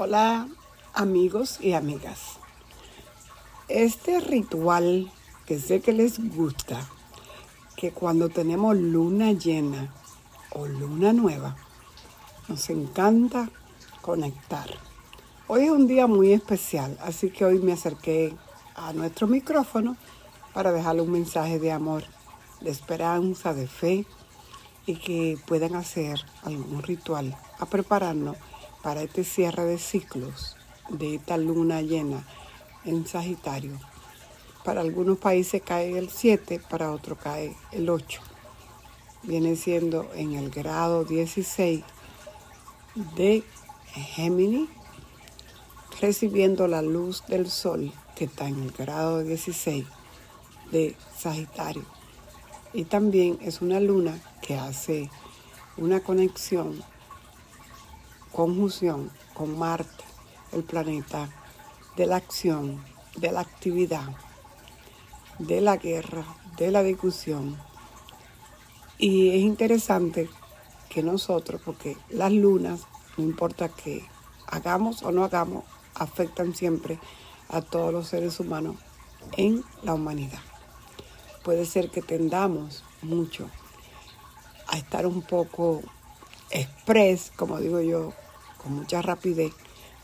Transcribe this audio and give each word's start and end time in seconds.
Hola 0.00 0.46
amigos 0.94 1.58
y 1.60 1.72
amigas. 1.72 2.38
Este 3.66 4.20
ritual 4.20 5.10
que 5.44 5.58
sé 5.58 5.80
que 5.80 5.92
les 5.92 6.20
gusta, 6.36 6.78
que 7.74 7.90
cuando 7.90 8.28
tenemos 8.28 8.76
luna 8.76 9.32
llena 9.32 9.92
o 10.52 10.68
luna 10.68 11.12
nueva, 11.12 11.56
nos 12.46 12.70
encanta 12.70 13.50
conectar. 14.00 14.70
Hoy 15.48 15.64
es 15.64 15.70
un 15.72 15.88
día 15.88 16.06
muy 16.06 16.32
especial, 16.32 16.96
así 17.02 17.30
que 17.30 17.44
hoy 17.44 17.58
me 17.58 17.72
acerqué 17.72 18.36
a 18.76 18.92
nuestro 18.92 19.26
micrófono 19.26 19.96
para 20.54 20.70
dejarle 20.70 21.02
un 21.02 21.10
mensaje 21.10 21.58
de 21.58 21.72
amor, 21.72 22.04
de 22.60 22.70
esperanza, 22.70 23.52
de 23.52 23.66
fe 23.66 24.06
y 24.86 24.94
que 24.94 25.36
puedan 25.44 25.74
hacer 25.74 26.24
algún 26.44 26.84
ritual 26.84 27.36
a 27.58 27.66
prepararnos 27.66 28.36
para 28.82 29.02
este 29.02 29.24
cierre 29.24 29.64
de 29.64 29.78
ciclos 29.78 30.56
de 30.88 31.16
esta 31.16 31.36
luna 31.36 31.82
llena 31.82 32.26
en 32.84 33.06
Sagitario. 33.06 33.78
Para 34.64 34.80
algunos 34.80 35.18
países 35.18 35.62
cae 35.62 35.98
el 35.98 36.10
7, 36.10 36.60
para 36.68 36.92
otros 36.92 37.18
cae 37.18 37.56
el 37.72 37.88
8. 37.88 38.20
Viene 39.22 39.56
siendo 39.56 40.10
en 40.14 40.34
el 40.34 40.50
grado 40.50 41.04
16 41.04 41.84
de 43.16 43.44
Géminis, 43.92 44.68
recibiendo 46.00 46.68
la 46.68 46.82
luz 46.82 47.24
del 47.26 47.50
sol 47.50 47.92
que 48.14 48.24
está 48.24 48.48
en 48.48 48.62
el 48.62 48.72
grado 48.72 49.22
16 49.22 49.86
de 50.70 50.96
Sagitario. 51.16 51.84
Y 52.72 52.84
también 52.84 53.38
es 53.40 53.62
una 53.62 53.80
luna 53.80 54.20
que 54.42 54.56
hace 54.56 55.10
una 55.76 56.00
conexión, 56.00 56.82
conjunción 58.38 59.10
con 59.34 59.58
Marte, 59.58 60.04
el 60.52 60.62
planeta 60.62 61.28
de 61.96 62.06
la 62.06 62.14
acción, 62.14 62.80
de 63.16 63.32
la 63.32 63.40
actividad, 63.40 64.14
de 65.40 65.60
la 65.60 65.76
guerra, 65.76 66.24
de 66.56 66.70
la 66.70 66.84
discusión. 66.84 67.56
Y 68.96 69.30
es 69.30 69.40
interesante 69.42 70.30
que 70.88 71.02
nosotros, 71.02 71.60
porque 71.64 71.96
las 72.10 72.30
lunas, 72.30 72.82
no 73.16 73.24
importa 73.24 73.70
que 73.70 74.06
hagamos 74.46 75.02
o 75.02 75.10
no 75.10 75.24
hagamos, 75.24 75.64
afectan 75.96 76.54
siempre 76.54 77.00
a 77.48 77.60
todos 77.60 77.92
los 77.92 78.06
seres 78.06 78.38
humanos 78.38 78.76
en 79.36 79.64
la 79.82 79.94
humanidad. 79.94 80.42
Puede 81.42 81.66
ser 81.66 81.90
que 81.90 82.02
tendamos 82.02 82.84
mucho 83.02 83.50
a 84.68 84.78
estar 84.78 85.08
un 85.08 85.22
poco 85.22 85.82
express, 86.50 87.32
como 87.34 87.58
digo 87.58 87.80
yo, 87.80 88.12
con 88.62 88.74
mucha 88.74 89.02
rapidez, 89.02 89.52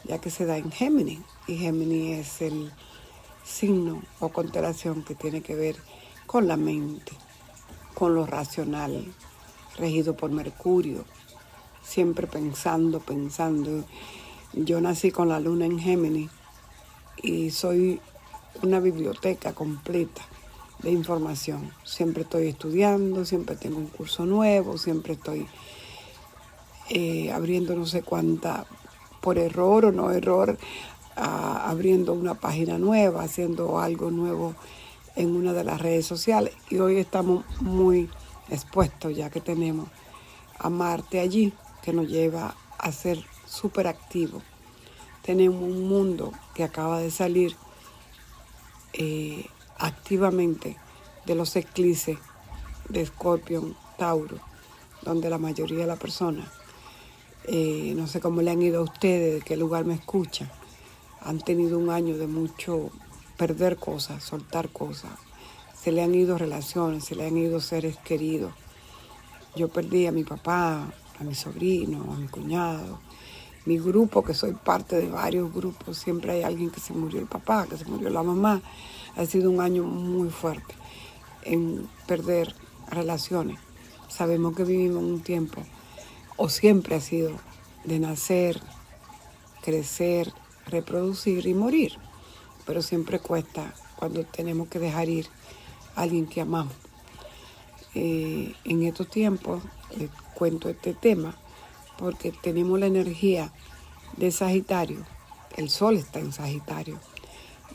ya 0.05 0.21
que 0.21 0.31
se 0.31 0.47
da 0.47 0.57
en 0.57 0.71
Géminis. 0.71 1.21
Y 1.47 1.57
Géminis 1.57 2.19
es 2.19 2.43
el 2.43 2.73
signo 3.45 4.03
o 4.21 4.31
constelación 4.31 5.05
que 5.05 5.15
tiene 5.15 5.43
que 5.43 5.55
ver 5.55 5.77
con 6.27 6.49
la 6.49 6.57
mente, 6.57 7.13
con 7.95 8.15
lo 8.15 8.27
racional, 8.27 9.13
regido 9.77 10.17
por 10.17 10.31
Mercurio, 10.31 11.05
siempre 11.83 12.27
pensando, 12.27 13.01
pensando. 13.01 13.85
Yo 14.53 14.81
nací 14.81 15.11
con 15.11 15.29
la 15.29 15.41
luna 15.41 15.67
en 15.67 15.79
Géminis 15.79 16.31
y 17.23 17.51
soy 17.51 18.01
una 18.63 18.81
biblioteca 18.81 19.53
completa 19.53 20.23
de 20.81 20.91
información. 20.91 21.73
Siempre 21.85 22.23
estoy 22.23 22.49
estudiando, 22.49 23.25
siempre 23.25 23.57
tengo 23.57 23.79
un 23.79 23.87
curso 23.87 24.27
nuevo, 24.27 24.79
siempre 24.79 25.15
estoy 25.15 25.47
eh, 26.91 27.33
abriendo 27.33 27.75
no 27.75 27.87
sé 27.87 28.03
cuánta, 28.03 28.67
por 29.21 29.39
error 29.39 29.87
o 29.87 29.93
no 29.93 30.11
error, 30.11 30.59
abriendo 31.17 32.13
una 32.13 32.35
página 32.35 32.77
nueva, 32.77 33.23
haciendo 33.23 33.79
algo 33.79 34.11
nuevo 34.11 34.55
en 35.17 35.37
una 35.37 35.53
de 35.53 35.65
las 35.65 35.81
redes 35.81 36.07
sociales. 36.07 36.55
Y 36.71 36.79
hoy 36.79 36.97
estamos 36.97 37.45
muy 37.61 38.11
expuestos 38.51 39.17
ya 39.17 39.31
que 39.31 39.41
tenemos 39.41 39.89
a 40.59 40.71
Marte 40.71 41.21
allí, 41.21 41.53
que 41.83 41.93
nos 41.93 42.09
lleva 42.09 42.55
a 42.79 42.93
ser 42.93 43.25
súper 43.47 43.87
activos. 43.87 44.43
Tenemos 45.23 45.63
un 45.63 45.89
mundo 45.89 46.33
que 46.55 46.65
acaba 46.65 46.99
de 46.99 47.11
salir 47.11 47.57
eh, 48.93 49.47
activamente 49.79 50.77
de 51.25 51.35
los 51.35 51.57
eclipses 51.57 52.19
de 52.89 53.05
Scorpion, 53.07 53.77
Tauro, 53.97 54.39
donde 55.03 55.31
la 55.31 55.39
mayoría 55.39 55.79
de 55.79 55.87
las 55.87 55.99
personas, 55.99 56.49
eh, 57.47 57.93
no 57.97 58.07
sé 58.07 58.21
cómo 58.21 58.43
le 58.43 58.51
han 58.51 58.63
ido 58.63 58.81
a 58.81 58.85
ustedes, 58.85 59.35
de 59.35 59.41
qué 59.41 59.57
lugar 59.57 59.85
me 59.85 59.95
escuchan, 59.95 60.51
han 61.21 61.39
tenido 61.41 61.79
un 61.79 61.91
año 61.91 62.17
de 62.19 62.27
mucho 62.27 62.91
perder 63.37 63.77
cosas, 63.77 64.23
soltar 64.23 64.69
cosas. 64.71 65.13
Se 65.81 65.93
le 65.93 66.03
han 66.03 66.15
ido 66.15 66.39
relaciones, 66.39 67.05
se 67.05 67.15
le 67.15 67.27
han 67.27 67.37
ido 67.37 67.61
seres 67.61 67.97
queridos. 67.99 68.53
Yo 69.57 69.69
perdí 69.69 70.07
a 70.07 70.13
mi 70.13 70.25
papá, 70.25 70.93
a 71.19 71.25
mi 71.25 71.35
sobrino, 71.35 72.13
a 72.13 72.17
mi 72.17 72.29
cuñado, 72.29 73.01
mi 73.67 73.79
grupo, 73.79 74.23
que 74.23 74.35
soy 74.35 74.53
parte 74.53 74.97
de 74.97 75.09
varios 75.09 75.53
grupos, 75.53 75.97
siempre 75.97 76.33
hay 76.33 76.43
alguien 76.43 76.71
que 76.71 76.81
se 76.81 76.93
murió 76.93 77.21
el 77.21 77.27
papá, 77.27 77.67
que 77.69 77.79
se 77.79 77.87
murió 77.87 78.11
la 78.11 78.23
mamá. 78.23 78.61
Ha 79.17 79.25
sido 79.25 79.51
un 79.51 79.61
año 79.61 79.85
muy 79.85 80.29
fuerte 80.29 80.75
en 81.45 81.89
perder 82.07 82.55
relaciones. 82.91 83.59
Sabemos 84.09 84.55
que 84.55 84.65
vivimos 84.65 85.03
un 85.03 85.21
tiempo, 85.21 85.63
o 86.37 86.49
siempre 86.49 86.97
ha 86.97 87.01
sido, 87.01 87.33
de 87.85 87.99
nacer, 87.99 88.61
crecer, 89.63 90.33
reproducir 90.67 91.47
y 91.47 91.55
morir. 91.55 91.93
Pero 92.67 92.83
siempre 92.83 93.19
cuesta 93.19 93.75
cuando 93.97 94.25
tenemos 94.25 94.69
que 94.69 94.79
dejar 94.79 95.09
ir 95.09 95.27
a 95.95 96.03
alguien 96.03 96.27
que 96.27 96.41
amamos. 96.41 96.75
Eh, 97.95 98.55
en 98.65 98.83
estos 98.83 99.09
tiempos 99.09 99.63
les 99.97 100.11
cuento 100.35 100.69
este 100.69 100.95
tema 100.95 101.37
porque 101.97 102.33
tenemos 102.33 102.79
la 102.81 102.87
energía 102.87 103.53
de 104.17 104.31
Sagitario. 104.31 105.05
El 105.57 105.71
sol 105.71 105.97
está 105.97 106.19
en 106.19 106.33
Sagitario 106.33 106.99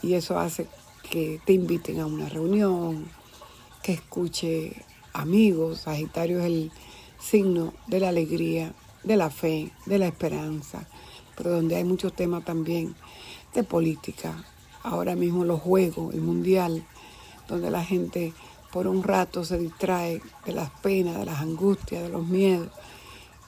y 0.02 0.14
eso 0.14 0.38
hace 0.38 0.68
que 1.10 1.40
te 1.46 1.54
inviten 1.54 2.00
a 2.00 2.06
una 2.06 2.30
reunión, 2.30 3.08
que 3.82 3.94
escuche 3.94 4.84
amigos. 5.14 5.82
Sagitario 5.82 6.40
es 6.40 6.46
el 6.46 6.72
signo 7.20 7.74
de 7.88 8.00
la 8.00 8.10
alegría, 8.10 8.74
de 9.04 9.18
la 9.18 9.30
fe, 9.30 9.72
de 9.86 10.00
la 10.00 10.08
esperanza, 10.08 10.88
pero 11.36 11.52
donde 11.52 11.76
hay 11.76 11.84
muchos 11.84 12.14
temas 12.14 12.44
también 12.46 12.96
de 13.54 13.64
política. 13.64 14.44
Ahora 14.84 15.16
mismo 15.16 15.44
los 15.46 15.62
juegos, 15.62 16.14
el 16.14 16.22
mundial, 16.22 16.86
donde 17.48 17.70
la 17.70 17.84
gente 17.84 18.34
por 18.72 18.88
un 18.88 19.04
rato 19.04 19.44
se 19.44 19.58
distrae 19.58 20.22
de 20.46 20.54
las 20.54 20.70
penas, 20.70 21.18
de 21.18 21.26
las 21.26 21.42
angustias, 21.42 22.04
de 22.04 22.10
los 22.10 22.26
miedos 22.28 22.70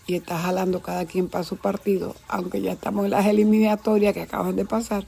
y 0.08 0.16
está 0.16 0.40
jalando 0.40 0.82
cada 0.82 1.06
quien 1.06 1.30
para 1.30 1.44
su 1.44 1.58
partido, 1.58 2.16
aunque 2.28 2.62
ya 2.62 2.74
estamos 2.74 3.06
en 3.06 3.12
las 3.12 3.26
eliminatorias 3.26 4.14
que 4.14 4.22
acaban 4.22 4.56
de 4.56 4.66
pasar. 4.66 5.06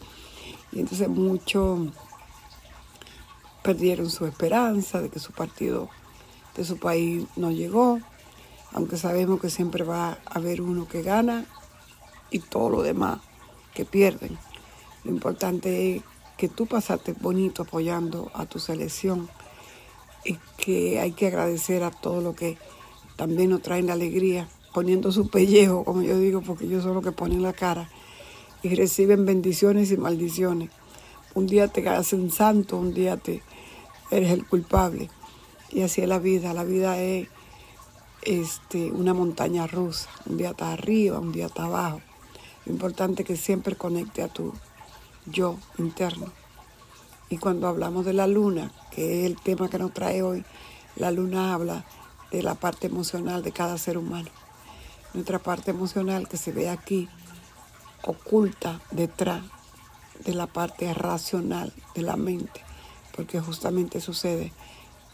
Y 0.71 0.79
entonces 0.79 1.09
muchos 1.09 1.89
perdieron 3.63 4.09
su 4.09 4.25
esperanza 4.25 5.01
de 5.01 5.09
que 5.09 5.19
su 5.19 5.31
partido 5.31 5.89
de 6.55 6.63
su 6.63 6.77
país 6.77 7.25
no 7.35 7.51
llegó, 7.51 7.99
aunque 8.73 8.97
sabemos 8.97 9.39
que 9.39 9.49
siempre 9.49 9.83
va 9.83 10.17
a 10.25 10.37
haber 10.37 10.61
uno 10.61 10.87
que 10.87 11.01
gana 11.01 11.45
y 12.31 12.39
todo 12.39 12.69
lo 12.69 12.81
demás 12.81 13.19
que 13.73 13.85
pierden. 13.85 14.37
Lo 15.03 15.11
importante 15.11 15.95
es 15.95 16.03
que 16.37 16.49
tú 16.49 16.65
pasaste 16.65 17.13
bonito 17.13 17.63
apoyando 17.63 18.31
a 18.33 18.45
tu 18.45 18.59
selección 18.59 19.29
y 20.25 20.37
que 20.57 20.99
hay 20.99 21.11
que 21.11 21.27
agradecer 21.27 21.83
a 21.83 21.91
todo 21.91 22.21
lo 22.21 22.35
que 22.35 22.57
también 23.15 23.51
nos 23.51 23.61
traen 23.61 23.87
la 23.87 23.93
alegría, 23.93 24.47
poniendo 24.73 25.11
su 25.11 25.29
pellejo, 25.29 25.83
como 25.83 26.01
yo 26.01 26.17
digo, 26.17 26.41
porque 26.41 26.65
ellos 26.65 26.83
son 26.83 26.95
los 26.95 27.03
que 27.03 27.11
ponen 27.11 27.43
la 27.43 27.53
cara 27.53 27.89
y 28.63 28.73
reciben 28.75 29.25
bendiciones 29.25 29.91
y 29.91 29.97
maldiciones. 29.97 30.71
Un 31.35 31.47
día 31.47 31.67
te 31.67 31.87
hacen 31.87 32.31
santo, 32.31 32.77
un 32.77 32.93
día 32.93 33.17
te 33.17 33.43
eres 34.09 34.31
el 34.31 34.45
culpable. 34.47 35.09
Y 35.69 35.81
así 35.81 36.01
es 36.01 36.07
la 36.07 36.19
vida. 36.19 36.53
La 36.53 36.63
vida 36.63 36.99
es 36.99 37.27
este, 38.25 38.91
una 38.91 39.13
montaña 39.13 39.67
rusa. 39.67 40.09
Un 40.25 40.37
día 40.37 40.51
está 40.51 40.73
arriba, 40.73 41.19
un 41.19 41.31
día 41.31 41.47
está 41.47 41.65
abajo. 41.65 42.01
Lo 42.65 42.71
importante 42.71 43.23
es 43.23 43.27
que 43.27 43.37
siempre 43.37 43.75
conecte 43.75 44.23
a 44.23 44.27
tu 44.27 44.53
yo 45.25 45.57
interno. 45.77 46.27
Y 47.29 47.37
cuando 47.37 47.67
hablamos 47.67 48.05
de 48.05 48.13
la 48.13 48.27
luna, 48.27 48.71
que 48.91 49.21
es 49.21 49.25
el 49.25 49.39
tema 49.39 49.69
que 49.69 49.79
nos 49.79 49.93
trae 49.93 50.21
hoy, 50.21 50.45
la 50.95 51.11
luna 51.11 51.53
habla 51.53 51.85
de 52.31 52.43
la 52.43 52.55
parte 52.55 52.87
emocional 52.87 53.43
de 53.43 53.51
cada 53.51 53.77
ser 53.77 53.97
humano. 53.97 54.29
Nuestra 55.13 55.39
parte 55.39 55.71
emocional 55.71 56.27
que 56.27 56.37
se 56.37 56.51
ve 56.51 56.69
aquí, 56.69 57.09
oculta 58.03 58.81
detrás 58.91 59.43
de 60.25 60.33
la 60.33 60.47
parte 60.47 60.93
racional 60.93 61.73
de 61.95 62.01
la 62.01 62.15
mente, 62.15 62.61
porque 63.15 63.39
justamente 63.39 64.01
sucede 64.01 64.51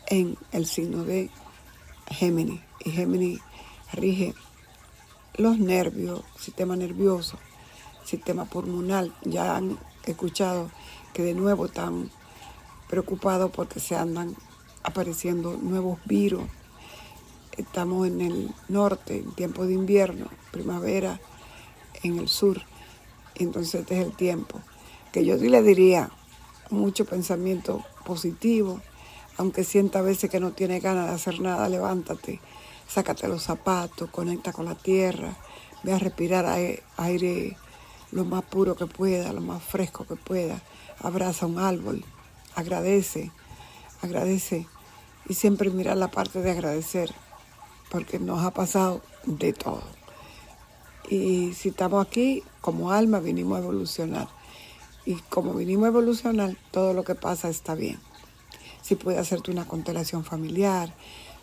en 0.08 0.38
el 0.52 0.66
signo 0.66 1.04
de 1.04 1.30
Géminis. 2.10 2.62
Y 2.84 2.92
Géminis 2.92 3.40
rige 3.94 4.34
los 5.36 5.58
nervios, 5.58 6.24
sistema 6.38 6.76
nervioso, 6.76 7.38
sistema 8.04 8.46
pulmonar. 8.46 9.10
Ya 9.24 9.56
han 9.56 9.78
escuchado 10.06 10.70
que 11.14 11.24
de 11.24 11.34
nuevo 11.34 11.66
están 11.66 12.10
preocupados 12.90 13.52
porque 13.52 13.80
se 13.80 13.96
andan 13.96 14.36
apareciendo 14.84 15.58
nuevos 15.58 16.00
virus. 16.06 16.44
Estamos 17.58 18.08
en 18.08 18.22
el 18.22 18.54
norte, 18.68 19.18
en 19.18 19.32
tiempo 19.32 19.66
de 19.66 19.74
invierno, 19.74 20.28
primavera 20.52 21.20
en 22.04 22.20
el 22.20 22.28
sur. 22.28 22.62
Entonces 23.36 23.82
este 23.82 24.00
es 24.00 24.06
el 24.06 24.16
tiempo. 24.16 24.62
Que 25.12 25.26
yo 25.26 25.38
sí 25.38 25.50
le 25.50 25.62
diría 25.62 26.12
mucho 26.70 27.06
pensamiento 27.06 27.84
positivo, 28.06 28.82
aunque 29.40 29.64
sienta 29.64 30.00
a 30.00 30.02
veces 30.02 30.30
que 30.30 30.42
no 30.42 30.52
tiene 30.52 30.82
ganas 30.82 31.08
de 31.08 31.14
hacer 31.14 31.40
nada, 31.40 31.70
levántate, 31.70 32.42
sácate 32.90 33.30
los 33.30 33.42
zapatos, 33.42 34.10
conecta 34.10 34.52
con 34.52 34.66
la 34.66 34.76
tierra, 34.76 35.34
ve 35.82 35.94
a 35.94 35.98
respirar 35.98 36.46
aire 36.98 37.56
lo 38.12 38.26
más 38.26 38.44
puro 38.44 38.76
que 38.76 38.86
pueda, 38.86 39.32
lo 39.32 39.40
más 39.40 39.64
fresco 39.64 40.06
que 40.06 40.18
pueda, 40.18 40.62
abraza 41.02 41.46
un 41.46 41.58
árbol, 41.58 42.04
agradece, 42.54 43.32
agradece 44.02 44.68
y 45.30 45.36
siempre 45.36 45.70
mira 45.70 45.96
la 45.96 46.12
parte 46.12 46.42
de 46.42 46.52
agradecer, 46.52 47.10
porque 47.90 48.20
nos 48.20 48.44
ha 48.44 48.52
pasado 48.52 49.02
de 49.26 49.54
todo. 49.54 49.84
Y 51.10 51.54
si 51.54 51.70
estamos 51.70 52.06
aquí, 52.06 52.44
como 52.60 52.92
alma, 52.92 53.22
vinimos 53.22 53.58
a 53.58 53.62
evolucionar. 53.62 54.28
Y 55.06 55.16
como 55.30 55.54
vinimos 55.54 55.86
a 55.86 55.90
evolucionar, 55.90 56.58
todo 56.72 56.94
lo 56.94 57.06
que 57.06 57.16
pasa 57.16 57.48
está 57.48 57.74
bien. 57.74 58.09
Si 58.90 58.96
puedes 58.96 59.20
hacerte 59.20 59.52
una 59.52 59.68
constelación 59.68 60.26
familiar, 60.26 60.92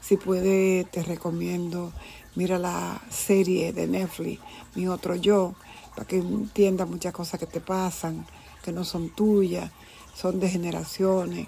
si 0.01 0.17
puede, 0.17 0.83
te 0.83 1.05
recomiendo, 1.05 1.93
mira 2.35 2.59
la 2.59 3.01
serie 3.09 3.73
de 3.73 3.87
Netflix, 3.87 4.41
Mi 4.75 4.89
Otro 4.89 5.15
Yo, 5.15 5.55
para 5.95 6.09
que 6.09 6.17
entiendas 6.17 6.89
muchas 6.89 7.13
cosas 7.13 7.39
que 7.39 7.47
te 7.47 7.61
pasan, 7.61 8.27
que 8.65 8.73
no 8.73 8.85
son 8.85 9.11
tuyas, 9.11 9.71
son 10.13 10.41
de 10.41 10.49
generaciones, 10.49 11.47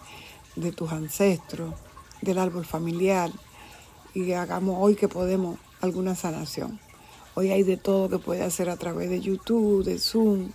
de 0.54 0.70
tus 0.70 0.92
ancestros, 0.92 1.74
del 2.22 2.38
árbol 2.38 2.64
familiar, 2.64 3.32
y 4.14 4.30
hagamos 4.34 4.76
hoy 4.78 4.94
que 4.94 5.08
podemos 5.08 5.58
alguna 5.80 6.14
sanación. 6.14 6.78
Hoy 7.34 7.50
hay 7.50 7.64
de 7.64 7.76
todo 7.76 8.08
que 8.08 8.18
puede 8.24 8.44
hacer 8.44 8.70
a 8.70 8.76
través 8.76 9.10
de 9.10 9.20
YouTube, 9.20 9.82
de 9.82 9.98
Zoom. 9.98 10.52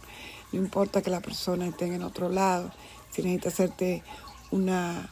No 0.54 0.60
importa 0.60 1.02
que 1.02 1.10
la 1.10 1.20
persona 1.20 1.68
esté 1.68 1.94
en 1.94 2.02
otro 2.04 2.30
lado. 2.30 2.72
Si 3.12 3.22
necesita 3.22 3.50
hacerte 3.50 4.04
una 4.50 5.12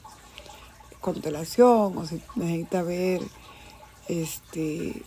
constelación 1.01 1.97
o 1.97 2.05
si 2.05 2.21
necesita 2.35 2.83
ver 2.83 3.21
este 4.07 5.03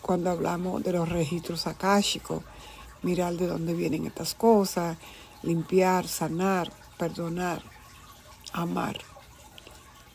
cuando 0.00 0.30
hablamos 0.30 0.82
de 0.82 0.92
los 0.92 1.08
registros 1.08 1.66
akáshicos, 1.66 2.42
mirar 3.02 3.34
de 3.34 3.46
dónde 3.46 3.74
vienen 3.74 4.06
estas 4.06 4.34
cosas, 4.34 4.96
limpiar, 5.42 6.08
sanar, 6.08 6.72
perdonar, 6.96 7.62
amar. 8.52 8.98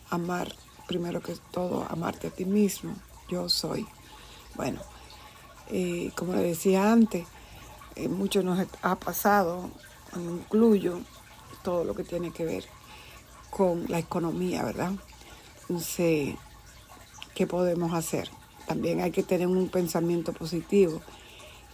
Amar, 0.10 0.54
primero 0.88 1.22
que 1.22 1.36
todo, 1.52 1.86
amarte 1.90 2.28
a 2.28 2.32
ti 2.32 2.46
mismo. 2.46 2.96
Yo 3.30 3.50
soy. 3.50 3.86
Bueno, 4.56 4.80
eh, 5.70 6.12
como 6.16 6.34
le 6.34 6.42
decía 6.42 6.92
antes, 6.92 7.28
eh, 7.96 8.08
mucho 8.08 8.42
nos 8.42 8.66
ha 8.82 8.96
pasado, 8.96 9.70
incluyo 10.16 11.02
todo 11.64 11.84
lo 11.84 11.96
que 11.96 12.04
tiene 12.04 12.32
que 12.32 12.46
ver 12.46 12.66
con 13.56 13.86
la 13.88 14.00
economía, 14.00 14.64
¿verdad? 14.64 14.94
Entonces, 15.62 16.36
¿qué 17.36 17.46
podemos 17.46 17.94
hacer? 17.94 18.30
También 18.68 19.02
hay 19.02 19.12
que 19.12 19.24
tener 19.24 19.48
un 19.48 19.70
pensamiento 19.70 20.34
positivo 20.34 21.02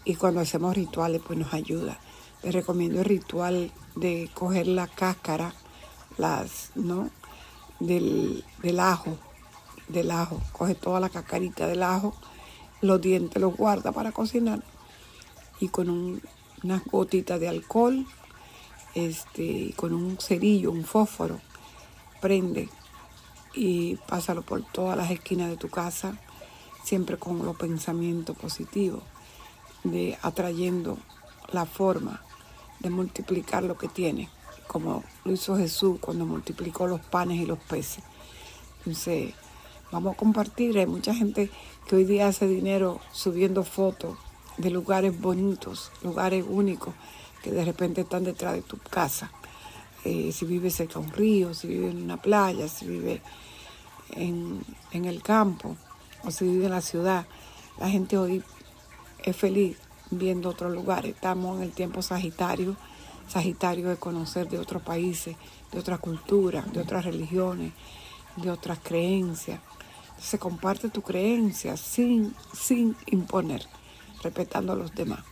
y 0.04 0.16
cuando 0.16 0.42
hacemos 0.42 0.76
rituales, 0.76 1.22
pues 1.26 1.40
nos 1.40 1.54
ayuda. 1.54 2.00
Les 2.44 2.54
recomiendo 2.54 3.00
el 3.00 3.06
ritual 3.06 3.72
de 3.96 4.30
coger 4.34 4.68
la 4.68 4.88
cáscara, 4.88 5.54
las, 6.18 6.72
¿no? 6.76 7.10
Del, 7.80 8.44
del 8.62 8.80
ajo, 8.80 9.18
del 9.88 10.12
ajo. 10.12 10.42
Coge 10.52 10.76
toda 10.76 11.00
la 11.00 11.10
cascarita 11.10 11.68
del 11.68 11.84
ajo 11.84 12.14
los 12.82 13.02
dientes 13.02 13.42
los 13.42 13.56
guarda 13.56 13.92
para 13.92 14.12
cocinar 14.12 14.64
y 15.60 15.68
con 15.68 16.22
unas 16.64 16.86
gotitas 16.86 17.40
de 17.40 17.50
alcohol, 17.50 18.06
este, 18.96 19.74
con 19.76 19.94
un 19.94 20.18
cerillo, 20.18 20.72
un 20.72 20.86
fósforo, 20.86 21.40
prende 22.22 22.70
y 23.54 23.96
pásalo 24.08 24.42
por 24.42 24.64
todas 24.64 24.98
las 24.98 25.12
esquinas 25.12 25.50
de 25.50 25.58
tu 25.58 25.70
casa, 25.70 26.18
siempre 26.84 27.18
con 27.18 27.46
los 27.46 27.56
pensamientos 27.56 28.38
positivos, 28.38 29.04
de 29.84 30.18
atrayendo 30.22 30.98
la 31.52 31.66
forma 31.66 32.22
de 32.80 32.90
multiplicar 32.90 33.64
lo 33.64 33.78
que 33.78 33.88
tiene, 33.88 34.30
como 34.68 35.04
lo 35.26 35.34
hizo 35.34 35.58
Jesús 35.58 35.98
cuando 36.00 36.26
multiplicó 36.26 36.88
los 36.88 37.02
panes 37.02 37.40
y 37.42 37.46
los 37.46 37.60
peces. 37.60 38.04
Entonces, 38.80 39.34
vamos 39.92 40.14
a 40.14 40.18
compartir, 40.18 40.78
hay 40.78 40.86
mucha 40.86 41.14
gente 41.14 41.50
que 41.88 41.96
hoy 41.96 42.06
día 42.06 42.28
hace 42.28 42.48
dinero 42.48 43.00
subiendo 43.12 43.64
fotos 43.64 44.18
de 44.58 44.70
lugares 44.70 45.20
bonitos, 45.20 45.92
lugares 46.04 46.46
únicos 46.48 46.94
que 47.42 47.52
de 47.52 47.66
repente 47.66 48.02
están 48.02 48.24
detrás 48.24 48.54
de 48.54 48.62
tu 48.62 48.78
casa. 48.78 49.32
Eh, 50.06 50.32
si 50.32 50.46
vive 50.46 50.70
cerca 50.70 51.00
de 51.00 51.06
un 51.06 51.12
río, 51.12 51.54
si 51.54 51.68
vive 51.68 51.90
en 51.90 52.04
una 52.04 52.18
playa, 52.18 52.68
si 52.68 52.88
vive 52.88 53.22
en, 54.12 54.62
en 54.92 55.06
el 55.06 55.22
campo 55.22 55.76
o 56.24 56.32
si 56.32 56.46
vive 56.46 56.66
en 56.66 56.72
la 56.72 56.82
ciudad. 56.82 57.26
La 57.80 57.90
gente 57.90 58.18
hoy 58.18 58.44
es 59.24 59.36
feliz 59.36 59.78
viendo 60.12 60.50
otros 60.50 60.72
lugares. 60.72 61.16
Estamos 61.16 61.58
en 61.58 61.64
el 61.64 61.72
tiempo 61.72 62.02
sagitario, 62.02 62.76
sagitario 63.28 63.90
de 63.90 63.98
conocer 63.98 64.50
de 64.50 64.58
otros 64.58 64.82
países, 64.82 65.36
de 65.72 65.80
otras 65.80 66.00
culturas, 66.00 66.72
de 66.72 66.82
otras 66.82 67.06
religiones, 67.06 67.74
de 68.38 68.52
otras 68.52 68.80
creencias 68.80 69.60
se 70.20 70.38
comparte 70.38 70.90
tu 70.90 71.02
creencia 71.02 71.78
sin, 71.78 72.36
sin 72.54 72.96
imponer, 73.08 73.66
respetando 74.22 74.74
a 74.74 74.76
los 74.76 74.94
demás. 74.94 75.24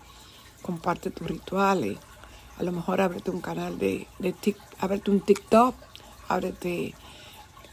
Comparte 0.61 1.11
tus 1.11 1.27
rituales. 1.27 1.97
A 2.59 2.63
lo 2.63 2.71
mejor 2.71 3.01
ábrete 3.01 3.31
un 3.31 3.41
canal 3.41 3.77
de, 3.77 4.07
de 4.19 4.35
ábrete 4.79 5.11
un 5.11 5.21
TikTok, 5.21 5.75
ábrete 6.27 6.95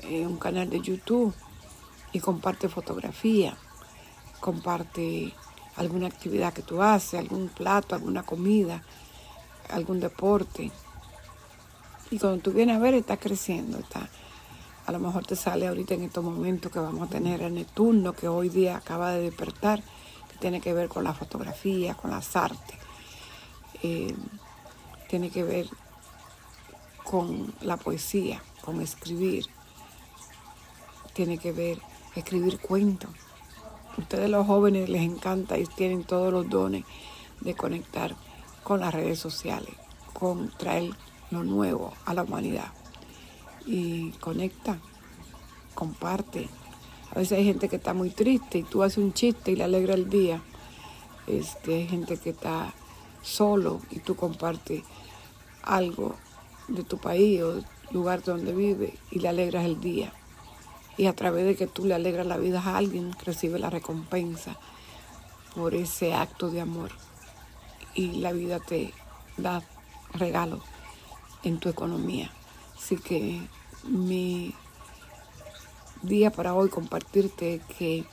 eh, 0.00 0.26
un 0.26 0.36
canal 0.36 0.68
de 0.68 0.80
YouTube 0.80 1.34
y 2.12 2.20
comparte 2.20 2.68
fotografía. 2.68 3.56
Comparte 4.40 5.32
alguna 5.76 6.06
actividad 6.06 6.52
que 6.52 6.62
tú 6.62 6.82
haces, 6.82 7.18
algún 7.18 7.48
plato, 7.48 7.94
alguna 7.94 8.22
comida, 8.22 8.82
algún 9.70 10.00
deporte. 10.00 10.70
Y 12.10 12.18
cuando 12.18 12.42
tú 12.42 12.52
vienes 12.52 12.76
a 12.76 12.80
ver, 12.80 12.94
está 12.94 13.16
creciendo, 13.16 13.78
está 13.78 14.08
a 14.86 14.92
lo 14.92 14.98
mejor 14.98 15.24
te 15.24 15.34
sale 15.34 15.66
ahorita 15.66 15.94
en 15.94 16.02
estos 16.02 16.22
momentos 16.22 16.70
que 16.70 16.78
vamos 16.78 17.08
a 17.08 17.10
tener 17.10 17.40
el 17.40 17.54
Neptuno, 17.54 18.12
que 18.12 18.28
hoy 18.28 18.50
día 18.50 18.76
acaba 18.76 19.12
de 19.12 19.22
despertar, 19.22 19.82
que 20.30 20.36
tiene 20.38 20.60
que 20.60 20.74
ver 20.74 20.88
con 20.88 21.04
la 21.04 21.14
fotografía, 21.14 21.94
con 21.94 22.10
las 22.10 22.36
artes. 22.36 22.76
Eh, 23.82 24.14
tiene 25.14 25.30
que 25.30 25.44
ver 25.44 25.68
con 27.04 27.54
la 27.60 27.76
poesía, 27.76 28.42
con 28.62 28.80
escribir. 28.80 29.46
Tiene 31.12 31.38
que 31.38 31.52
ver 31.52 31.78
escribir 32.16 32.58
cuentos. 32.58 33.10
Ustedes 33.96 34.28
los 34.28 34.44
jóvenes 34.44 34.88
les 34.88 35.02
encanta 35.02 35.56
y 35.56 35.66
tienen 35.66 36.02
todos 36.02 36.32
los 36.32 36.50
dones 36.50 36.84
de 37.42 37.54
conectar 37.54 38.16
con 38.64 38.80
las 38.80 38.92
redes 38.92 39.20
sociales, 39.20 39.72
con 40.12 40.50
traer 40.58 40.90
lo 41.30 41.44
nuevo 41.44 41.92
a 42.06 42.12
la 42.12 42.24
humanidad 42.24 42.72
y 43.64 44.10
conecta, 44.18 44.80
comparte. 45.76 46.48
A 47.12 47.20
veces 47.20 47.38
hay 47.38 47.44
gente 47.44 47.68
que 47.68 47.76
está 47.76 47.94
muy 47.94 48.10
triste 48.10 48.58
y 48.58 48.62
tú 48.64 48.82
haces 48.82 48.98
un 48.98 49.12
chiste 49.12 49.52
y 49.52 49.54
le 49.54 49.62
alegra 49.62 49.94
el 49.94 50.10
día. 50.10 50.42
Este, 51.28 51.74
hay 51.76 51.86
gente 51.86 52.16
que 52.16 52.30
está 52.30 52.74
solo 53.22 53.80
y 53.92 54.00
tú 54.00 54.16
compartes 54.16 54.82
algo 55.64 56.16
de 56.68 56.84
tu 56.84 56.98
país 56.98 57.42
o 57.42 57.62
lugar 57.90 58.22
donde 58.22 58.52
vive 58.52 58.98
y 59.10 59.20
le 59.20 59.28
alegras 59.28 59.64
el 59.64 59.80
día. 59.80 60.12
Y 60.96 61.06
a 61.06 61.14
través 61.14 61.44
de 61.44 61.56
que 61.56 61.66
tú 61.66 61.84
le 61.84 61.94
alegras 61.94 62.26
la 62.26 62.36
vida 62.36 62.62
a 62.62 62.76
alguien, 62.76 63.12
recibe 63.24 63.58
la 63.58 63.70
recompensa 63.70 64.56
por 65.54 65.74
ese 65.74 66.14
acto 66.14 66.50
de 66.50 66.60
amor. 66.60 66.90
Y 67.94 68.12
la 68.20 68.32
vida 68.32 68.60
te 68.60 68.92
da 69.36 69.62
regalo 70.12 70.60
en 71.42 71.58
tu 71.58 71.68
economía. 71.68 72.30
Así 72.76 72.96
que 72.96 73.40
mi 73.84 74.54
día 76.02 76.30
para 76.30 76.54
hoy 76.54 76.68
compartirte 76.68 77.60
que 77.78 78.04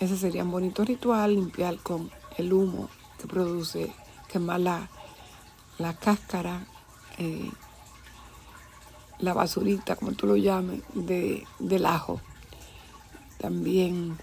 ese 0.00 0.16
sería 0.16 0.44
un 0.44 0.50
bonito 0.50 0.84
ritual, 0.84 1.34
limpiar 1.34 1.76
con 1.78 2.10
el 2.38 2.52
humo 2.52 2.88
que 3.18 3.26
produce, 3.26 3.92
quemar 4.28 4.60
la, 4.60 4.88
la 5.80 5.94
cáscara, 5.94 6.66
eh, 7.18 7.50
la 9.18 9.32
basurita, 9.32 9.96
como 9.96 10.12
tú 10.12 10.26
lo 10.26 10.36
llames, 10.36 10.82
de, 10.94 11.46
del 11.58 11.86
ajo. 11.86 12.20
También 13.38 14.18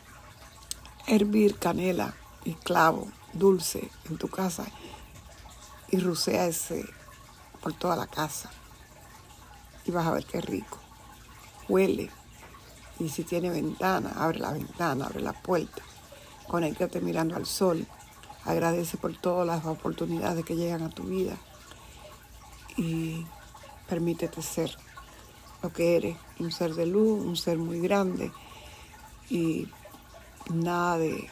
hervir 1.07 1.57
canela 1.57 2.13
y 2.45 2.53
clavo 2.53 3.07
dulce 3.33 3.89
en 4.09 4.17
tu 4.17 4.29
casa 4.29 4.65
y 5.89 5.97
rucea 5.97 6.45
ese 6.45 6.85
por 7.61 7.73
toda 7.73 7.95
la 7.95 8.05
casa. 8.05 8.51
Y 9.85 9.91
vas 9.91 10.05
a 10.05 10.11
ver 10.11 10.25
qué 10.25 10.41
rico. 10.41 10.77
Huele. 11.67 12.11
Y 12.99 13.09
si 13.09 13.23
tiene 13.23 13.49
ventana, 13.49 14.13
abre 14.15 14.39
la 14.39 14.51
ventana, 14.51 15.05
abre 15.05 15.21
la 15.21 15.33
puerta. 15.33 15.81
Conéctate 16.47 17.01
mirando 17.01 17.35
al 17.35 17.45
sol. 17.45 17.87
Agradece 18.47 18.95
por 18.95 19.13
todas 19.13 19.45
las 19.45 19.65
oportunidades 19.65 20.45
que 20.45 20.55
llegan 20.55 20.81
a 20.81 20.89
tu 20.89 21.03
vida. 21.03 21.35
Y 22.77 23.25
permítete 23.89 24.41
ser 24.41 24.73
lo 25.61 25.73
que 25.73 25.97
eres, 25.97 26.17
un 26.39 26.49
ser 26.53 26.73
de 26.73 26.85
luz, 26.85 27.25
un 27.25 27.35
ser 27.35 27.57
muy 27.57 27.81
grande 27.81 28.31
y 29.29 29.67
nada 30.49 30.97
de, 30.97 31.29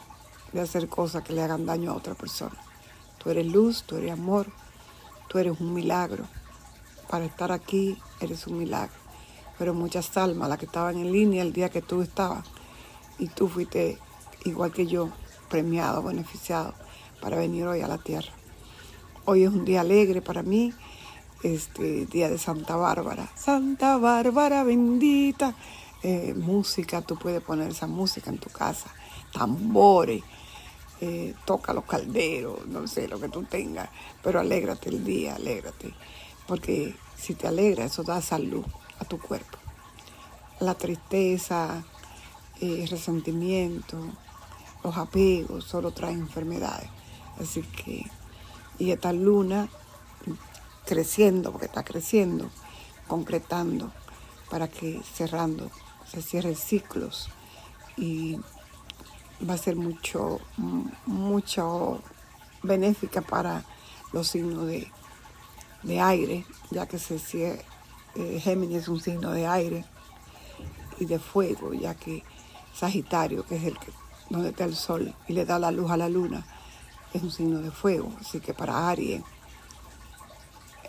hacer 0.60 0.88
cosas 0.88 1.22
que 1.22 1.32
le 1.32 1.42
hagan 1.42 1.64
daño 1.64 1.90
a 1.90 1.94
otra 1.94 2.14
persona. 2.14 2.56
Tú 3.16 3.30
eres 3.30 3.46
luz, 3.46 3.84
tú 3.84 3.96
eres 3.96 4.12
amor, 4.12 4.48
tú 5.28 5.38
eres 5.38 5.58
un 5.58 5.72
milagro. 5.72 6.24
Para 7.08 7.24
estar 7.24 7.50
aquí 7.50 7.96
eres 8.20 8.46
un 8.46 8.58
milagro. 8.58 8.94
Pero 9.58 9.72
muchas 9.72 10.14
almas, 10.18 10.50
las 10.50 10.58
que 10.58 10.66
estaban 10.66 10.98
en 10.98 11.12
línea 11.12 11.42
el 11.42 11.54
día 11.54 11.70
que 11.70 11.80
tú 11.80 12.02
estabas, 12.02 12.46
y 13.18 13.28
tú 13.28 13.48
fuiste 13.48 13.98
igual 14.44 14.70
que 14.70 14.86
yo, 14.86 15.08
premiado, 15.48 16.02
beneficiado 16.02 16.74
para 17.20 17.36
venir 17.36 17.66
hoy 17.66 17.80
a 17.80 17.88
la 17.88 17.98
tierra. 17.98 18.32
Hoy 19.24 19.44
es 19.44 19.50
un 19.50 19.64
día 19.64 19.80
alegre 19.80 20.22
para 20.22 20.42
mí, 20.42 20.72
este 21.42 22.06
día 22.06 22.28
de 22.28 22.38
Santa 22.38 22.76
Bárbara. 22.76 23.28
Santa 23.34 23.98
Bárbara 23.98 24.62
bendita. 24.62 25.54
Eh, 26.02 26.34
música, 26.34 27.02
tú 27.02 27.18
puedes 27.18 27.42
poner 27.42 27.70
esa 27.70 27.86
música 27.86 28.30
en 28.30 28.38
tu 28.38 28.50
casa, 28.50 28.94
tambores, 29.32 30.22
eh, 31.00 31.34
toca 31.44 31.72
los 31.72 31.84
calderos, 31.84 32.66
no 32.66 32.86
sé, 32.86 33.08
lo 33.08 33.18
que 33.18 33.28
tú 33.28 33.42
tengas, 33.42 33.88
pero 34.22 34.38
alégrate 34.38 34.90
el 34.90 35.04
día, 35.04 35.34
alégrate, 35.34 35.94
porque 36.46 36.94
si 37.16 37.34
te 37.34 37.48
alegra, 37.48 37.86
eso 37.86 38.02
da 38.02 38.20
salud 38.20 38.64
a 39.00 39.04
tu 39.04 39.18
cuerpo. 39.18 39.58
La 40.60 40.74
tristeza, 40.74 41.82
el 42.60 42.84
eh, 42.84 42.86
resentimiento, 42.86 43.98
los 44.84 44.96
apegos 44.96 45.64
solo 45.64 45.90
traen 45.90 46.20
enfermedades. 46.20 46.88
Así 47.40 47.62
que, 47.62 48.06
y 48.78 48.90
esta 48.90 49.12
luna 49.12 49.68
creciendo, 50.86 51.52
porque 51.52 51.66
está 51.66 51.84
creciendo, 51.84 52.50
concretando, 53.06 53.92
para 54.50 54.68
que 54.68 55.00
cerrando 55.02 55.70
se 56.06 56.22
cierren 56.22 56.56
ciclos. 56.56 57.28
Y 57.96 58.38
va 59.48 59.54
a 59.54 59.58
ser 59.58 59.76
mucho, 59.76 60.40
mucho 61.06 62.02
benéfica 62.62 63.20
para 63.20 63.64
los 64.12 64.28
signos 64.28 64.66
de, 64.66 64.90
aire, 66.00 66.44
ya 66.70 66.86
que 66.86 66.98
se 66.98 67.18
cierra, 67.18 67.62
eh, 68.16 68.40
Géminis 68.42 68.82
es 68.82 68.88
un 68.88 68.98
signo 69.00 69.30
de 69.30 69.46
aire 69.46 69.84
y 70.98 71.04
de 71.04 71.18
fuego, 71.18 71.74
ya 71.74 71.94
que 71.94 72.24
Sagitario, 72.74 73.46
que 73.46 73.56
es 73.56 73.64
el 73.64 73.78
que 73.78 73.92
donde 74.28 74.48
está 74.48 74.64
el 74.64 74.74
sol 74.74 75.14
y 75.28 75.32
le 75.32 75.44
da 75.44 75.58
la 75.58 75.70
luz 75.70 75.90
a 75.90 75.96
la 75.96 76.08
luna, 76.08 76.44
es 77.12 77.22
un 77.22 77.30
signo 77.30 77.60
de 77.60 77.70
fuego. 77.70 78.12
Así 78.20 78.40
que 78.40 78.54
para 78.54 78.88
Aries, 78.88 79.22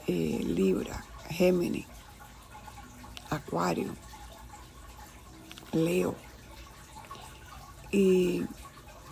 eh, 0.08 0.42
Libra, 0.44 1.04
Géminis, 1.30 1.88
Acuario, 3.30 3.94
Leo. 5.72 6.16
Y 7.92 8.46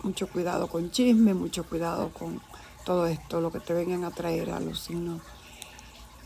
mucho 0.02 0.28
cuidado 0.28 0.68
con 0.68 0.90
chisme, 0.90 1.34
mucho 1.34 1.64
cuidado 1.64 2.10
con 2.12 2.40
todo 2.84 3.06
esto, 3.06 3.40
lo 3.40 3.50
que 3.50 3.60
te 3.60 3.74
vengan 3.74 4.04
a 4.04 4.10
traer 4.10 4.50
a 4.50 4.60
los 4.60 4.80
signos 4.80 5.20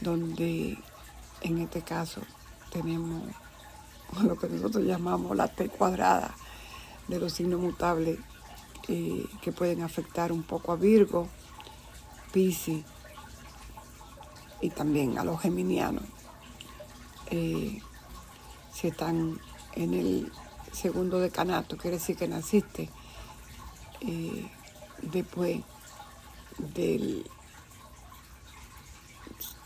donde 0.00 0.78
en 1.40 1.58
este 1.58 1.82
caso 1.82 2.20
tenemos 2.70 3.22
lo 4.22 4.36
que 4.38 4.48
nosotros 4.48 4.84
llamamos 4.84 5.36
la 5.36 5.48
T 5.48 5.68
cuadrada 5.68 6.34
de 7.08 7.18
los 7.18 7.32
signos 7.32 7.60
mutables 7.60 8.18
que 9.40 9.52
pueden 9.52 9.82
afectar 9.82 10.32
un 10.32 10.42
poco 10.42 10.72
a 10.72 10.76
Virgo, 10.76 11.28
Piscis 12.32 12.84
y 14.60 14.70
también 14.70 15.18
a 15.18 15.24
los 15.24 15.40
geminianos. 15.40 16.04
Eh, 17.30 17.80
si 18.72 18.88
están 18.88 19.38
en 19.74 19.94
el 19.94 20.32
segundo 20.72 21.20
decanato, 21.20 21.76
quiere 21.76 21.98
decir 21.98 22.16
que 22.16 22.26
naciste 22.26 22.88
eh, 24.00 24.50
después 25.02 25.60
del, 26.58 27.24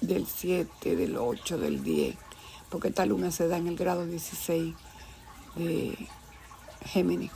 del 0.02 0.26
7, 0.26 0.96
del 0.96 1.16
8, 1.16 1.58
del 1.58 1.82
10, 1.82 2.16
porque 2.68 2.88
esta 2.88 3.06
luna 3.06 3.30
se 3.30 3.48
da 3.48 3.56
en 3.56 3.68
el 3.68 3.76
grado 3.76 4.04
16 4.04 4.74
de 5.56 6.08
Géminis. 6.84 7.30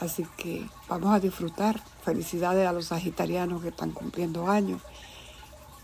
Así 0.00 0.26
que 0.36 0.66
vamos 0.88 1.14
a 1.14 1.20
disfrutar. 1.20 1.80
Felicidades 2.02 2.66
a 2.66 2.72
los 2.72 2.86
sagitarianos 2.86 3.62
que 3.62 3.68
están 3.68 3.92
cumpliendo 3.92 4.48
años. 4.48 4.80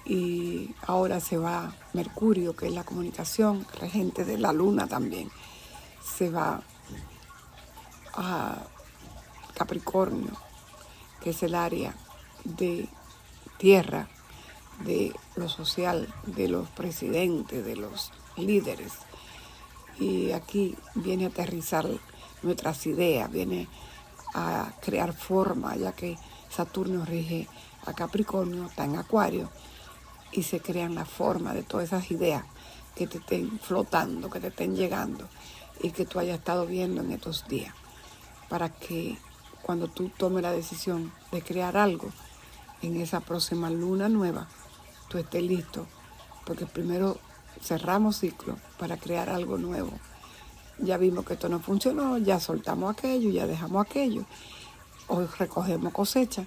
Y 0.06 0.74
ahora 0.86 1.20
se 1.20 1.36
va 1.36 1.74
Mercurio, 1.92 2.56
que 2.56 2.66
es 2.66 2.72
la 2.72 2.84
comunicación, 2.84 3.66
regente 3.78 4.24
de 4.24 4.38
la 4.38 4.52
luna 4.52 4.86
también. 4.86 5.30
Se 6.02 6.30
va 6.30 6.62
a 8.14 8.56
Capricornio, 9.54 10.32
que 11.20 11.30
es 11.30 11.42
el 11.42 11.54
área 11.54 11.94
de 12.44 12.88
tierra, 13.58 14.08
de 14.84 15.12
lo 15.34 15.48
social, 15.48 16.12
de 16.24 16.48
los 16.48 16.68
presidentes, 16.70 17.64
de 17.64 17.76
los 17.76 18.12
líderes. 18.36 18.92
Y 19.98 20.32
aquí 20.32 20.76
viene 20.94 21.24
a 21.24 21.28
aterrizar 21.28 21.86
nuestras 22.42 22.86
ideas, 22.86 23.30
viene 23.30 23.66
a 24.36 24.70
crear 24.82 25.14
forma, 25.14 25.74
ya 25.76 25.92
que 25.92 26.18
Saturno 26.50 27.06
rige 27.06 27.48
a 27.86 27.94
Capricornio, 27.94 28.66
está 28.66 28.84
en 28.84 28.96
Acuario, 28.96 29.48
y 30.30 30.42
se 30.42 30.60
crean 30.60 30.94
la 30.94 31.06
forma 31.06 31.54
de 31.54 31.62
todas 31.62 31.86
esas 31.86 32.10
ideas 32.10 32.44
que 32.94 33.06
te 33.06 33.16
estén 33.18 33.58
flotando, 33.58 34.28
que 34.28 34.40
te 34.40 34.48
estén 34.48 34.76
llegando 34.76 35.26
y 35.80 35.90
que 35.90 36.04
tú 36.04 36.18
hayas 36.18 36.38
estado 36.38 36.66
viendo 36.66 37.00
en 37.00 37.12
estos 37.12 37.48
días, 37.48 37.74
para 38.50 38.68
que 38.68 39.16
cuando 39.62 39.88
tú 39.88 40.10
tomes 40.10 40.42
la 40.42 40.52
decisión 40.52 41.12
de 41.32 41.40
crear 41.40 41.78
algo 41.78 42.10
en 42.82 43.00
esa 43.00 43.20
próxima 43.20 43.70
luna 43.70 44.10
nueva, 44.10 44.48
tú 45.08 45.16
estés 45.16 45.42
listo, 45.42 45.86
porque 46.44 46.66
primero 46.66 47.18
cerramos 47.62 48.18
ciclo 48.18 48.58
para 48.78 48.98
crear 48.98 49.30
algo 49.30 49.56
nuevo 49.56 49.92
ya 50.78 50.96
vimos 50.98 51.24
que 51.24 51.34
esto 51.34 51.48
no 51.48 51.60
funcionó, 51.60 52.18
ya 52.18 52.40
soltamos 52.40 52.92
aquello, 52.92 53.30
ya 53.30 53.46
dejamos 53.46 53.84
aquello. 53.84 54.24
Hoy 55.08 55.26
recogemos 55.38 55.92
cosecha 55.92 56.44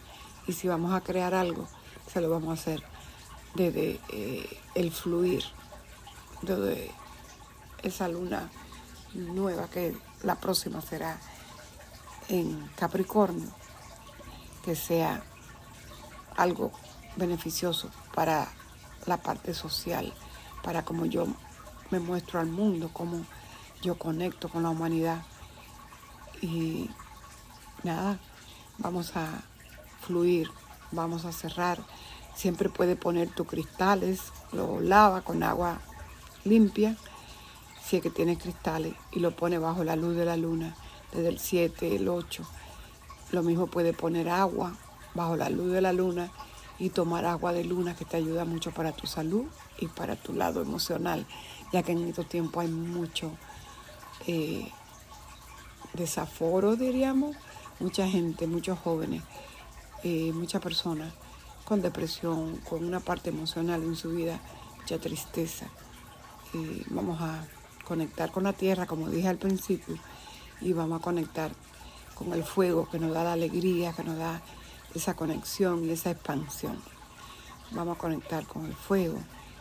y 0.48 0.54
si 0.54 0.68
vamos 0.68 0.94
a 0.94 1.02
crear 1.02 1.34
algo, 1.34 1.68
se 2.12 2.22
lo 2.22 2.30
vamos 2.30 2.50
a 2.50 2.62
hacer 2.62 2.84
desde 3.56 4.00
eh, 4.10 4.60
el 4.76 4.92
fluir, 4.92 5.44
desde 6.42 6.92
esa 7.84 8.08
luna 8.08 8.50
nueva 9.14 9.68
que 9.70 9.96
la 10.24 10.36
próxima 10.36 10.82
será 10.82 11.20
en 12.28 12.70
Capricornio, 12.76 13.50
que 14.64 14.76
sea 14.76 15.24
algo 16.38 16.72
beneficioso 17.16 17.90
para 18.14 18.48
la 19.06 19.18
parte 19.18 19.54
social, 19.54 20.14
para 20.62 20.86
como 20.86 21.06
yo 21.06 21.28
me 21.90 22.00
muestro 22.00 22.40
al 22.40 22.48
mundo, 22.48 22.92
como 22.94 23.26
yo 23.82 23.98
conecto 23.98 24.50
con 24.50 24.64
la 24.64 24.70
humanidad. 24.70 25.24
Y 26.42 26.90
nada, 27.84 28.20
vamos 28.78 29.16
a 29.16 29.44
fluir, 30.02 30.50
vamos 30.92 31.26
a 31.26 31.32
cerrar. 31.32 31.80
Siempre 32.36 32.70
puede 32.70 32.96
poner 32.96 33.30
tus 33.30 33.48
cristales, 33.48 34.22
lo 34.52 34.80
lava 34.80 35.22
con 35.22 35.44
agua 35.44 35.80
limpia, 36.46 36.96
si 37.84 37.98
es 37.98 38.04
que 38.04 38.10
tiene 38.10 38.38
cristales, 38.38 38.94
y 39.12 39.20
lo 39.20 39.36
pone 39.36 39.58
bajo 39.58 39.84
la 39.84 39.96
luz 39.96 40.16
de 40.16 40.26
la 40.26 40.38
luna, 40.38 40.76
desde 41.12 41.30
el 41.30 41.40
7, 41.40 41.96
el 41.96 42.08
8. 42.08 42.44
Lo 43.32 43.44
mismo 43.44 43.68
puede 43.68 43.94
poner 43.94 44.30
agua 44.30 44.74
bajo 45.14 45.36
la 45.36 45.50
luz 45.50 45.72
de 45.72 45.82
la 45.82 45.92
luna 45.92 46.32
y 46.78 46.90
tomar 46.90 47.26
agua 47.26 47.52
de 47.52 47.66
luna 47.66 47.96
que 47.96 48.06
te 48.06 48.18
ayuda 48.18 48.46
mucho 48.46 48.72
para 48.72 48.94
tu 48.94 49.06
salud 49.06 49.46
y 49.80 49.88
para 49.88 50.16
tu 50.16 50.34
lado 50.34 50.62
emocional, 50.62 51.26
ya 51.74 51.84
que 51.84 51.92
en 51.92 52.08
estos 52.08 52.30
tiempos 52.30 52.64
hay 52.64 52.70
mucho 52.70 53.32
eh, 54.28 54.72
desaforo, 55.94 56.76
diríamos, 56.76 57.36
mucha 57.80 58.08
gente, 58.08 58.48
muchos 58.48 58.78
jóvenes, 58.80 59.24
eh, 60.04 60.32
muchas 60.34 60.62
personas 60.62 61.14
con 61.66 61.82
depresión, 61.82 62.58
con 62.70 62.84
una 62.84 63.00
parte 63.00 63.30
emocional 63.30 63.84
en 63.84 63.96
su 63.96 64.10
vida, 64.10 64.40
mucha 64.78 64.98
tristeza. 65.00 65.68
Eh, 66.54 66.84
vamos 66.90 67.22
a 67.22 67.46
conectar 67.86 68.32
con 68.32 68.44
la 68.44 68.54
tierra, 68.54 68.86
como 68.86 69.10
dije 69.10 69.28
al 69.28 69.38
principio, 69.38 69.98
y 70.62 70.74
vamos 70.74 71.00
a 71.00 71.04
conectar 71.04 71.52
con 72.16 72.34
el 72.34 72.44
fuego 72.44 72.90
que 72.90 73.00
nos 73.00 73.14
da 73.14 73.24
la 73.24 73.34
alegría, 73.34 73.94
que 73.94 74.04
nos 74.04 74.18
da 74.18 74.42
esa 74.94 75.14
conexión 75.14 75.86
y 75.86 75.92
esa 75.92 76.12
expansión. 76.12 76.82
vamos 77.72 77.98
a 77.98 78.00
conectar 78.00 78.46
con 78.48 78.66
el 78.66 78.74
fuego 78.74 79.20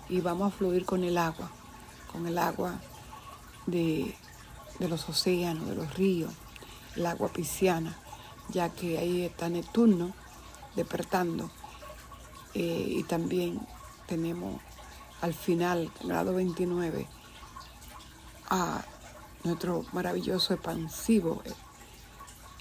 y 0.09 0.21
vamos 0.21 0.53
a 0.53 0.57
fluir 0.57 0.87
con 0.87 1.05
el 1.05 1.19
agua, 1.19 1.51
con 2.11 2.27
el 2.27 2.39
agua 2.39 2.81
de, 3.67 4.17
los 4.87 5.09
océanos, 5.09 5.67
de 5.67 5.75
los 5.75 5.93
ríos, 5.95 6.33
el 6.95 7.07
agua 7.07 7.29
pisciana, 7.29 7.97
ya 8.51 8.69
que 8.69 8.99
ahí 8.99 9.25
está 9.25 9.49
Neptuno 9.49 10.13
despertando. 10.77 11.51
Eh, 12.55 12.87
y 12.99 13.03
también 13.03 13.61
tenemos 14.07 14.61
al 15.21 15.35
final, 15.35 15.91
grado 16.05 16.35
29, 16.35 17.07
a 18.51 18.85
nuestro 19.45 19.85
maravilloso 19.93 20.55
expansivo 20.55 21.43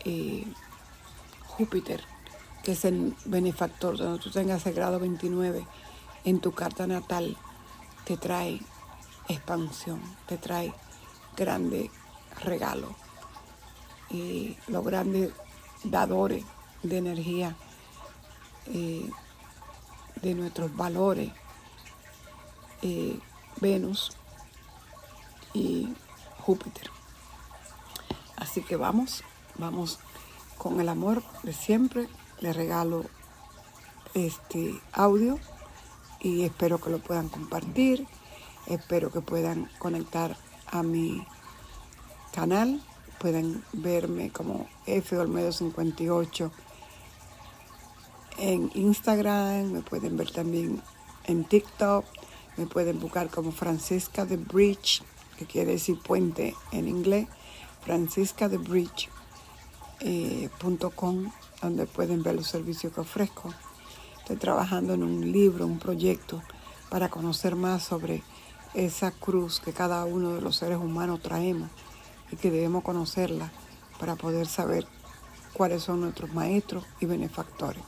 eh, 0.04 0.46
Júpiter, 1.46 2.04
que 2.64 2.74
es 2.74 2.86
el 2.86 3.16
benefactor, 3.26 3.98
donde 3.98 4.20
tú 4.20 4.32
tengas 4.32 4.66
el 4.66 4.74
grado 4.74 5.00
29 5.00 5.66
en 6.26 6.40
tu 6.40 6.52
carta 6.52 6.88
natal, 6.88 7.38
te 8.06 8.18
trae 8.18 8.60
expansión, 9.28 10.02
te 10.28 10.38
trae 10.38 10.74
grandes 11.36 11.90
regalos, 12.44 12.92
y 14.10 14.58
los 14.68 14.86
grandes 14.86 15.34
dadores 15.84 16.44
de 16.84 16.98
energía, 16.98 17.56
eh, 18.68 19.10
de 20.22 20.34
nuestros 20.34 20.76
valores, 20.76 21.32
eh, 22.82 23.20
Venus 23.60 24.12
y 25.54 25.94
Júpiter. 26.40 26.90
Así 28.36 28.62
que 28.62 28.76
vamos, 28.76 29.24
vamos 29.58 30.00
con 30.58 30.80
el 30.80 30.90
amor 30.90 31.24
de 31.44 31.54
siempre. 31.54 32.08
Le 32.40 32.54
regalo 32.54 33.06
este 34.14 34.80
audio 34.94 35.40
y 36.20 36.44
espero 36.44 36.80
que 36.80 36.90
lo 36.90 37.00
puedan 37.00 37.30
compartir. 37.30 38.08
Espero 38.68 39.12
que 39.12 39.22
puedan 39.22 39.70
conectar 39.80 40.38
a 40.68 40.84
mi 40.84 41.26
canal. 42.34 42.82
Pueden 43.20 43.64
verme 43.74 44.30
como 44.32 44.68
F 44.86 45.18
Olmedo 45.18 45.52
58 45.52 46.52
en 48.38 48.72
Instagram. 48.76 49.72
Me 49.72 49.82
pueden 49.82 50.18
ver 50.18 50.32
también 50.32 50.82
en 51.26 51.44
TikTok 51.44 52.06
me 52.58 52.66
pueden 52.66 53.00
buscar 53.00 53.30
como 53.30 53.52
Francisca 53.52 54.26
de 54.26 54.38
Bridge, 54.38 55.04
que 55.38 55.46
quiere 55.46 55.74
decir 55.74 56.00
puente 56.02 56.56
en 56.72 56.88
inglés. 56.88 57.28
Francisca 57.82 58.50
de 58.50 58.58
Bridge. 58.58 59.10
Eh, 60.00 60.50
donde 61.62 61.86
pueden 61.88 62.24
ver 62.24 62.36
los 62.36 62.48
servicios 62.48 62.94
que 62.94 63.02
ofrezco. 63.02 63.54
Estoy 64.20 64.38
trabajando 64.38 64.94
en 64.96 65.04
un 65.04 65.32
libro, 65.32 65.66
un 65.66 65.80
proyecto 65.80 66.42
para 66.90 67.10
conocer 67.10 67.56
más 67.56 67.84
sobre 67.84 68.24
esa 68.74 69.12
cruz 69.12 69.60
que 69.60 69.74
cada 69.74 70.06
uno 70.06 70.34
de 70.34 70.42
los 70.42 70.58
seres 70.58 70.78
humanos 70.78 71.22
traemos 71.22 71.70
y 72.32 72.36
que 72.36 72.52
debemos 72.52 72.84
conocerla 72.84 73.52
para 74.00 74.16
poder 74.16 74.48
saber 74.48 74.86
cuáles 75.54 75.84
son 75.84 76.02
nuestros 76.02 76.34
maestros 76.34 76.86
y 77.00 77.06
benefactores. 77.06 77.84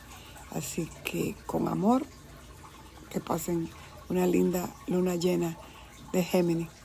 Así 0.51 0.89
que 1.03 1.35
con 1.45 1.67
amor, 1.67 2.05
que 3.09 3.19
pasen 3.19 3.69
una 4.09 4.25
linda 4.25 4.69
luna 4.87 5.15
llena 5.15 5.57
de 6.11 6.23
Géminis. 6.23 6.78